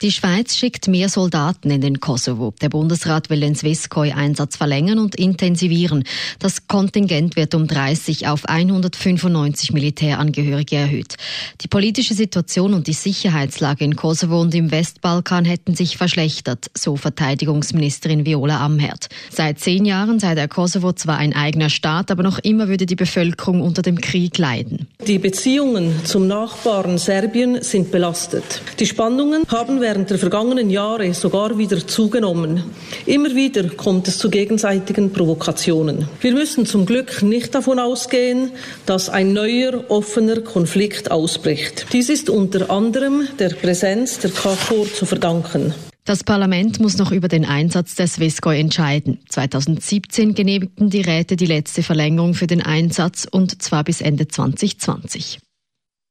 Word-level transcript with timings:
Die 0.00 0.12
Schweiz 0.12 0.54
schickt 0.54 0.86
mehr 0.86 1.08
Soldaten 1.08 1.72
in 1.72 1.80
den 1.80 1.98
Kosovo. 1.98 2.54
Der 2.62 2.68
Bundesrat 2.68 3.30
will 3.30 3.40
den 3.40 3.56
Swisscoi-Einsatz 3.56 4.56
verlängern 4.56 5.00
und 5.00 5.16
intensivieren. 5.16 6.04
Das 6.38 6.68
Kontingent 6.68 7.34
wird 7.34 7.52
um 7.56 7.66
30 7.66 8.28
auf 8.28 8.44
195 8.44 9.72
Militärangehörige 9.72 10.76
erhöht. 10.76 11.16
Die 11.62 11.66
politische 11.66 12.14
Situation 12.14 12.74
und 12.74 12.86
die 12.86 12.92
Sicherheitslage 12.92 13.84
in 13.84 13.96
Kosovo 13.96 14.40
und 14.40 14.54
im 14.54 14.70
Westbalkan 14.70 15.44
hätten 15.44 15.74
sich 15.74 15.96
verschlechtert, 15.96 16.70
so 16.76 16.94
Verteidigungsministerin 16.94 18.24
Viola 18.24 18.64
Amherd. 18.64 19.08
Seit 19.30 19.58
zehn 19.58 19.84
Jahren 19.84 20.20
sei 20.20 20.36
der 20.36 20.46
Kosovo 20.46 20.92
zwar 20.92 21.18
ein 21.18 21.34
eigener 21.34 21.70
Staat, 21.70 22.12
aber 22.12 22.22
noch 22.22 22.38
immer 22.38 22.68
würde 22.68 22.86
die 22.86 22.94
Bevölkerung 22.94 23.62
unter 23.62 23.82
dem 23.82 24.00
Krieg 24.00 24.38
leiden. 24.38 24.86
Die 25.04 25.18
Beziehungen 25.18 26.04
zum 26.04 26.28
Nachbarn 26.28 26.98
Serbien 26.98 27.64
sind 27.64 27.90
belastet. 27.90 28.62
Die 28.78 28.86
Spannungen 28.86 29.42
haben 29.48 29.80
während 29.88 30.10
der 30.10 30.18
vergangenen 30.18 30.68
Jahre 30.68 31.14
sogar 31.14 31.56
wieder 31.56 31.86
zugenommen. 31.86 32.62
Immer 33.06 33.34
wieder 33.34 33.70
kommt 33.70 34.06
es 34.06 34.18
zu 34.18 34.28
gegenseitigen 34.28 35.14
Provokationen. 35.14 36.06
Wir 36.20 36.32
müssen 36.32 36.66
zum 36.66 36.84
Glück 36.84 37.22
nicht 37.22 37.54
davon 37.54 37.78
ausgehen, 37.78 38.50
dass 38.84 39.08
ein 39.08 39.32
neuer 39.32 39.84
offener 39.88 40.42
Konflikt 40.42 41.10
ausbricht. 41.10 41.86
Dies 41.90 42.10
ist 42.10 42.28
unter 42.28 42.70
anderem 42.70 43.28
der 43.38 43.48
Präsenz 43.48 44.18
der 44.18 44.30
KFOR 44.30 44.92
zu 44.92 45.06
verdanken. 45.06 45.72
Das 46.04 46.22
Parlament 46.22 46.80
muss 46.80 46.98
noch 46.98 47.10
über 47.10 47.28
den 47.28 47.46
Einsatz 47.46 47.94
der 47.94 48.08
Swisscoi 48.08 48.60
entscheiden. 48.60 49.20
2017 49.30 50.34
genehmigten 50.34 50.90
die 50.90 51.00
Räte 51.00 51.36
die 51.36 51.46
letzte 51.46 51.82
Verlängerung 51.82 52.34
für 52.34 52.46
den 52.46 52.60
Einsatz 52.60 53.26
und 53.30 53.62
zwar 53.62 53.84
bis 53.84 54.02
Ende 54.02 54.28
2020. 54.28 55.38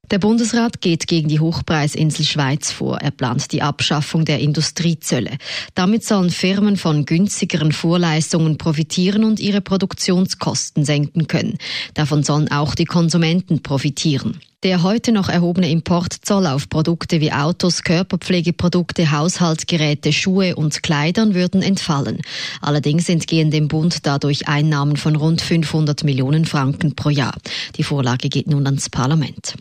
Der 0.09 0.19
Bundesrat 0.19 0.80
geht 0.80 1.05
gegen 1.08 1.27
die 1.27 1.41
Hochpreisinsel 1.41 2.23
Schweiz 2.23 2.72
vor. 2.72 3.00
Er 3.00 3.11
plant 3.11 3.52
die 3.52 3.61
Abschaffung 3.61 4.23
der 4.23 4.39
Industriezölle. 4.39 5.31
Damit 5.75 6.05
sollen 6.05 6.30
Firmen 6.30 6.77
von 6.77 7.05
günstigeren 7.05 7.73
Vorleistungen 7.73 8.58
profitieren 8.58 9.25
und 9.25 9.41
ihre 9.41 9.59
Produktionskosten 9.59 10.85
senken 10.85 11.28
können. 11.28 11.58
Davon 11.94 12.23
sollen 12.23 12.50
auch 12.50 12.73
die 12.73 12.85
Konsumenten 12.85 13.61
profitieren. 13.61 14.39
Der 14.63 14.81
heute 14.81 15.11
noch 15.11 15.28
erhobene 15.28 15.69
Importzoll 15.69 16.47
auf 16.47 16.69
Produkte 16.69 17.19
wie 17.19 17.33
Autos, 17.33 17.83
Körperpflegeprodukte, 17.83 19.11
Haushaltsgeräte, 19.11 20.13
Schuhe 20.13 20.55
und 20.55 20.81
Kleidern 20.83 21.35
würden 21.35 21.61
entfallen. 21.61 22.22
Allerdings 22.61 23.09
entgehen 23.09 23.52
dem 23.52 23.67
Bund 23.67 24.00
dadurch 24.03 24.47
Einnahmen 24.47 24.95
von 24.95 25.17
rund 25.17 25.41
500 25.41 26.05
Millionen 26.05 26.45
Franken 26.45 26.95
pro 26.95 27.09
Jahr. 27.09 27.35
Die 27.75 27.83
Vorlage 27.83 28.30
geht 28.30 28.47
nun 28.47 28.66
ans 28.66 28.89
Parlament. 28.89 29.55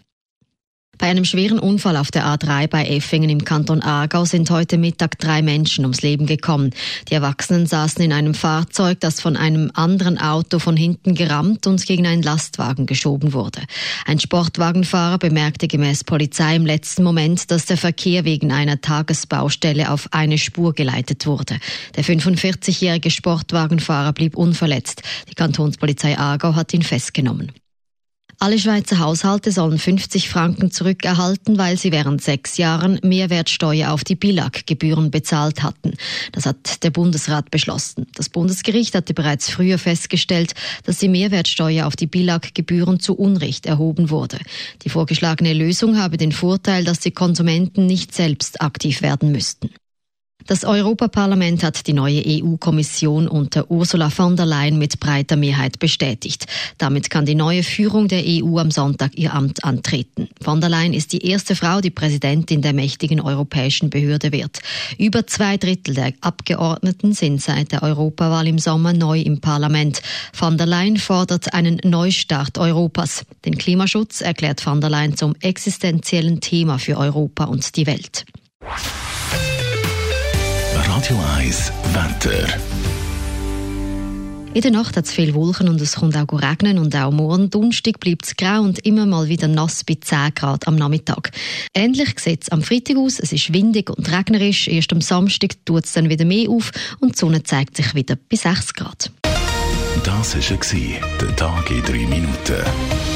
Bei 0.99 1.09
einem 1.09 1.25
schweren 1.25 1.59
Unfall 1.59 1.97
auf 1.97 2.11
der 2.11 2.25
A3 2.27 2.69
bei 2.69 2.87
Effingen 2.87 3.29
im 3.29 3.45
Kanton 3.45 3.83
Aargau 3.83 4.25
sind 4.25 4.51
heute 4.51 4.79
Mittag 4.79 5.19
drei 5.19 5.43
Menschen 5.43 5.85
ums 5.85 6.01
Leben 6.01 6.27
gekommen. 6.27 6.71
Die 7.11 7.15
Erwachsenen 7.15 7.67
saßen 7.67 8.03
in 8.03 8.13
einem 8.13 8.33
Fahrzeug, 8.33 9.01
das 9.01 9.21
von 9.21 9.37
einem 9.37 9.71
anderen 9.75 10.19
Auto 10.19 10.59
von 10.59 10.77
hinten 10.77 11.15
gerammt 11.15 11.67
und 11.67 11.85
gegen 11.85 12.07
einen 12.07 12.23
Lastwagen 12.23 12.87
geschoben 12.87 13.35
wurde. 13.35 13.61
Ein 14.07 14.19
Sportwagenfahrer 14.21 15.19
bemerkte 15.19 15.69
gemäß 15.69 16.05
Polizei 16.05 16.57
im 16.57 16.65
letzten 16.65 17.03
Moment, 17.03 17.51
dass 17.51 17.67
der 17.67 17.77
Verkehr 17.77 18.25
wegen 18.25 18.51
einer 18.51 18.81
Tagesbaustelle 18.81 19.91
auf 19.91 20.09
eine 20.13 20.39
Spur 20.39 20.73
geleitet 20.73 21.27
wurde. 21.27 21.59
Der 21.97 22.05
45-jährige 22.05 23.11
Sportwagenfahrer 23.11 24.13
blieb 24.13 24.37
unverletzt. 24.37 25.03
Die 25.29 25.35
Kantonspolizei 25.35 26.17
Aargau 26.17 26.55
hat 26.55 26.73
ihn 26.73 26.83
festgenommen. 26.83 27.53
Alle 28.39 28.59
Schweizer 28.59 28.99
Haushalte 28.99 29.51
sollen 29.51 29.79
50 29.79 30.29
Franken 30.29 30.71
zurückerhalten, 30.71 31.57
weil 31.57 31.79
sie 31.79 31.91
während 31.91 32.21
sechs 32.21 32.59
Jahren 32.59 33.01
Mehrwertsteuer 33.03 33.91
auf 33.91 34.05
die 34.05 34.15
Billag-Gebühren 34.15 35.11
bezahlt 35.11 35.63
hatten. 35.63 35.95
Das 36.33 36.45
hat 36.45 36.83
der 36.83 36.91
Bundesrat 36.91 37.51
beschlossen. 37.51 38.07
Das 38.15 38.29
Bundesgericht 38.29 38.95
hatte 38.95 39.15
bereits 39.15 39.49
früher 39.49 39.79
festgestellt, 39.79 40.53
dass 40.85 40.99
die 40.99 41.09
Mehrwertsteuer 41.09 41.87
auf 41.87 41.97
die 41.97 42.07
Billag-Gebühren 42.07 43.01
zu 43.01 43.17
Unrecht 43.17 43.65
erhoben 43.65 44.11
wurde. 44.11 44.39
Die 44.85 44.91
vorgeschlagene 44.91 45.55
Lösung 45.55 45.97
habe 45.97 46.19
den 46.19 46.33
Vorteil, 46.33 46.85
dass 46.85 47.01
die 47.01 47.13
Konsumenten 47.13 47.87
nicht 47.87 48.15
selbst 48.15 48.61
aktiv 48.61 49.01
werden 49.01 49.33
müssten. 49.33 49.71
Das 50.47 50.65
Europaparlament 50.65 51.65
hat 51.65 51.89
die 51.89 51.93
neue 51.93 52.23
EU-Kommission 52.25 53.27
unter 53.27 53.69
Ursula 53.69 54.11
von 54.11 54.37
der 54.37 54.47
Leyen 54.47 54.79
mit 54.79 55.01
breiter 55.01 55.35
Mehrheit 55.35 55.81
bestätigt. 55.81 56.47
Damit 56.79 57.11
kann 57.11 57.27
die 57.27 57.35
neue 57.35 57.65
Führung 57.65 58.07
der 58.07 58.23
EU 58.25 58.59
am 58.59 58.71
Sonntag 58.71 59.19
ihr 59.19 59.35
Amt 59.35 59.65
antreten. 59.65 60.29
Von 60.41 60.61
der 60.61 60.71
Leyen 60.71 60.93
ist 60.93 61.13
die 61.13 61.27
erste 61.27 61.57
Frau, 61.57 61.81
die 61.81 61.91
Präsidentin 61.91 62.63
der 62.63 62.75
mächtigen 62.75 63.21
europäischen 63.21 63.91
Behörde 63.91 64.31
wird. 64.31 64.61
Über 64.99 65.27
zwei 65.27 65.57
Drittel 65.57 65.95
der 65.95 66.13
Abgeordneten 66.21 67.13
sind 67.13 67.43
seit 67.43 67.73
der 67.73 67.83
Europawahl 67.83 68.47
im 68.47 68.61
Sommer 68.61 68.93
neu 68.93 69.21
im 69.21 69.41
Parlament. 69.41 70.01
Von 70.33 70.59
der 70.59 70.67
Leyen 70.67 70.97
fordert 70.97 71.55
einen 71.55 71.81
Neustart 71.83 72.57
Europas. 72.59 73.25
Den 73.45 73.59
Klimaschutz 73.59 74.21
erklärt 74.21 74.61
von 74.61 74.81
der 74.81 74.91
Leyen 74.91 75.17
zum 75.17 75.35
existenziellen 75.41 76.41
Thema 76.41 76.79
für 76.79 76.97
Europa 76.99 77.45
und 77.45 77.75
die 77.77 77.87
Welt. 77.87 78.25
Radio 80.97 81.23
1 81.37 81.73
Wetter. 81.93 82.49
In 84.55 84.63
der 84.63 84.71
Nacht 84.71 84.97
hat 84.97 85.05
es 85.05 85.13
viel 85.13 85.35
Wolken 85.35 85.69
und 85.69 85.79
es 85.79 85.97
kommt 85.97 86.17
auch 86.17 86.33
regnen 86.33 86.79
und 86.79 86.97
auch 86.97 87.13
morgen 87.13 87.51
Donnerstag 87.51 88.01
bleibt 88.01 88.25
es 88.25 88.35
grau 88.35 88.63
und 88.63 88.79
immer 88.79 89.05
mal 89.05 89.29
wieder 89.29 89.47
nass 89.47 89.85
bei 89.85 89.99
10 90.01 90.35
Grad 90.35 90.67
am 90.67 90.77
Nachmittag. 90.77 91.33
Ähnlich 91.75 92.19
sieht 92.19 92.45
es 92.45 92.49
am 92.49 92.63
Freitag 92.63 92.97
aus. 92.97 93.21
Es 93.21 93.31
ist 93.31 93.53
windig 93.53 93.91
und 93.91 94.11
regnerisch. 94.11 94.69
Erst 94.69 94.91
am 94.91 95.03
Samstag 95.03 95.51
tut 95.67 95.85
es 95.85 95.93
dann 95.93 96.09
wieder 96.09 96.25
mehr 96.25 96.49
auf 96.49 96.73
und 97.01 97.15
die 97.15 97.19
Sonne 97.19 97.43
zeigt 97.43 97.77
sich 97.77 97.95
wieder 97.95 98.17
bei 98.17 98.37
6 98.39 98.73
Grad. 98.73 99.13
Das 100.03 100.35
war 100.35 101.01
der 101.21 101.37
Tag 101.37 101.71
in 101.71 101.83
3 101.83 101.93
Minuten. 102.07 103.16